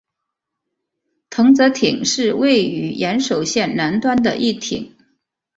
[1.29, 4.95] 藤泽町是位于岩手县南端的一町。